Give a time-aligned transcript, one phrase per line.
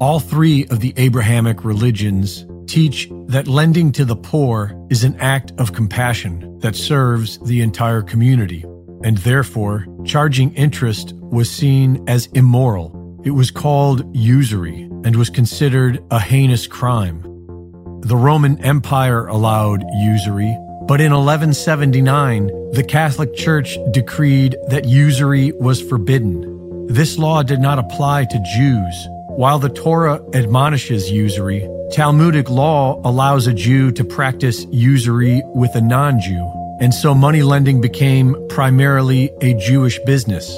[0.00, 5.52] All three of the Abrahamic religions teach that lending to the poor is an act
[5.58, 8.64] of compassion that serves the entire community,
[9.04, 13.20] and therefore charging interest was seen as immoral.
[13.26, 17.20] It was called usury and was considered a heinous crime.
[18.00, 20.56] The Roman Empire allowed usury,
[20.88, 26.86] but in 1179, the Catholic Church decreed that usury was forbidden.
[26.86, 29.08] This law did not apply to Jews.
[29.36, 35.80] While the Torah admonishes usury, Talmudic law allows a Jew to practice usury with a
[35.80, 40.50] non Jew, and so money lending became primarily a Jewish business.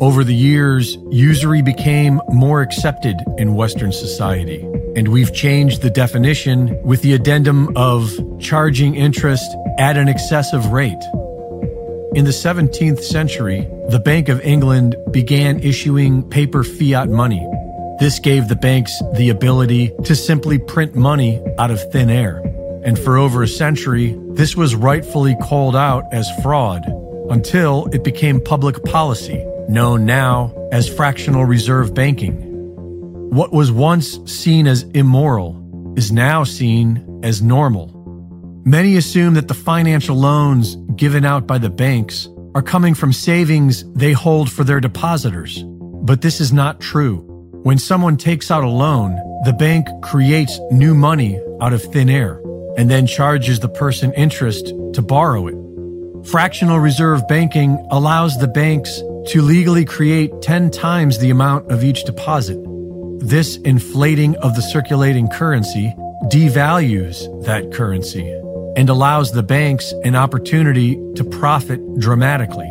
[0.00, 4.62] Over the years, usury became more accepted in Western society,
[4.94, 11.02] and we've changed the definition with the addendum of charging interest at an excessive rate.
[12.14, 17.44] In the 17th century, the Bank of England began issuing paper fiat money.
[17.98, 22.36] This gave the banks the ability to simply print money out of thin air.
[22.84, 26.84] And for over a century, this was rightfully called out as fraud
[27.30, 32.36] until it became public policy known now as fractional reserve banking.
[33.30, 37.93] What was once seen as immoral is now seen as normal.
[38.66, 43.84] Many assume that the financial loans given out by the banks are coming from savings
[43.92, 45.62] they hold for their depositors.
[45.66, 47.18] But this is not true.
[47.62, 52.40] When someone takes out a loan, the bank creates new money out of thin air
[52.78, 56.26] and then charges the person interest to borrow it.
[56.26, 62.04] Fractional reserve banking allows the banks to legally create 10 times the amount of each
[62.04, 62.58] deposit.
[63.18, 65.94] This inflating of the circulating currency
[66.30, 68.40] devalues that currency
[68.76, 72.70] and allows the banks an opportunity to profit dramatically.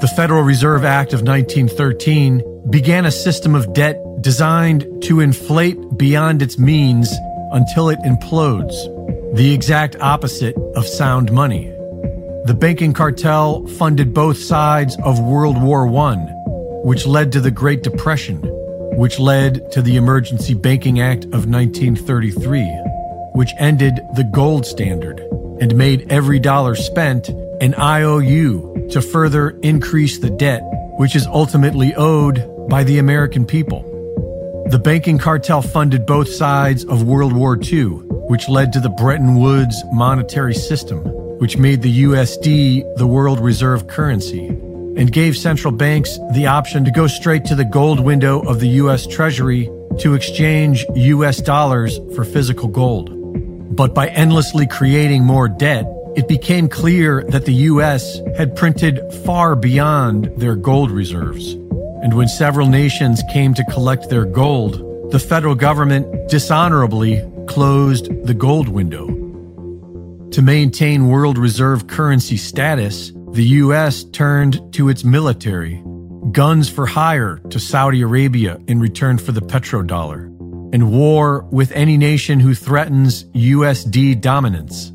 [0.00, 6.42] The Federal Reserve Act of 1913 began a system of debt designed to inflate beyond
[6.42, 7.12] its means
[7.52, 8.74] until it implodes,
[9.36, 11.66] the exact opposite of sound money.
[12.44, 16.16] The banking cartel funded both sides of World War I,
[16.84, 18.40] which led to the Great Depression,
[18.96, 22.62] which led to the Emergency Banking Act of 1933,
[23.34, 25.20] which ended the gold standard
[25.60, 27.28] and made every dollar spent
[27.60, 30.62] an IOU to further increase the debt,
[30.98, 33.82] which is ultimately owed by the American people.
[34.70, 37.84] The banking cartel funded both sides of World War II,
[38.28, 41.02] which led to the Bretton Woods monetary system
[41.38, 46.90] which made the USD the world reserve currency and gave central banks the option to
[46.90, 52.24] go straight to the gold window of the US Treasury to exchange US dollars for
[52.24, 53.17] physical gold.
[53.78, 59.54] But by endlessly creating more debt, it became clear that the US had printed far
[59.54, 61.52] beyond their gold reserves.
[62.02, 68.34] And when several nations came to collect their gold, the federal government dishonorably closed the
[68.34, 69.06] gold window.
[70.32, 74.02] To maintain world reserve currency status, the U.S.
[74.02, 75.80] turned to its military,
[76.32, 80.36] guns for hire to Saudi Arabia in return for the petrodollar,
[80.72, 84.90] and war with any nation who threatens USD dominance.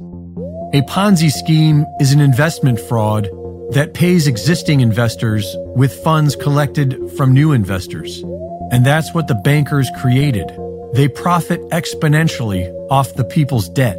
[0.74, 3.30] A Ponzi scheme is an investment fraud
[3.72, 8.24] that pays existing investors with funds collected from new investors.
[8.72, 10.52] And that's what the bankers created.
[10.94, 13.98] They profit exponentially off the people's debt.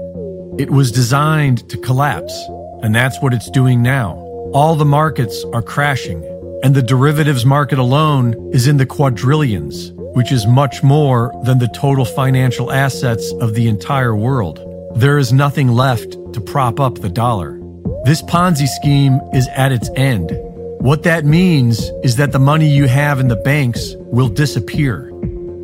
[0.58, 2.34] It was designed to collapse,
[2.82, 4.14] and that's what it's doing now.
[4.52, 6.22] All the markets are crashing,
[6.62, 11.68] and the derivatives market alone is in the quadrillions, which is much more than the
[11.68, 14.60] total financial assets of the entire world.
[14.96, 17.60] There is nothing left to prop up the dollar.
[18.04, 20.30] This Ponzi scheme is at its end.
[20.80, 25.10] What that means is that the money you have in the banks will disappear.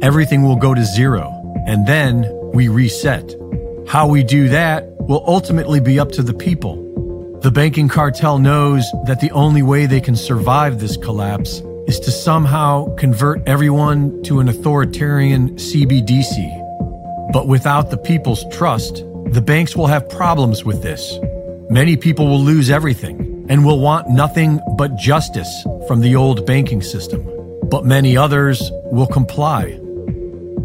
[0.02, 1.30] Everything will go to zero,
[1.66, 3.36] and then we reset.
[3.86, 7.38] How we do that will ultimately be up to the people.
[7.42, 12.12] The banking cartel knows that the only way they can survive this collapse is to
[12.12, 17.32] somehow convert everyone to an authoritarian CBDC.
[17.32, 19.02] But without the people's trust,
[19.32, 21.18] the banks will have problems with this.
[21.68, 25.52] Many people will lose everything and will want nothing but justice
[25.88, 27.28] from the old banking system.
[27.64, 29.76] But many others will comply.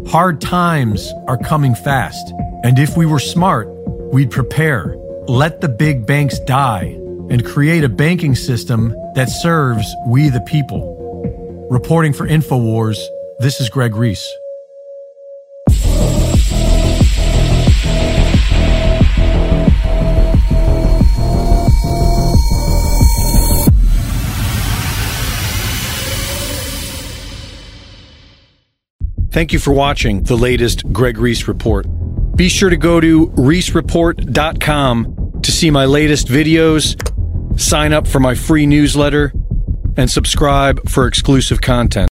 [0.06, 2.32] Hard times are coming fast
[2.62, 3.66] and if we were smart,
[4.12, 4.94] we'd prepare,
[5.26, 6.96] let the big banks die,
[7.30, 10.95] and create a banking system that serves we the people.
[11.68, 12.96] Reporting for InfoWars,
[13.40, 14.24] this is Greg Reese.
[29.32, 31.84] Thank you for watching the latest Greg Reese Report.
[32.36, 38.36] Be sure to go to reesereport.com to see my latest videos, sign up for my
[38.36, 39.32] free newsletter,
[39.96, 42.04] and subscribe for exclusive content.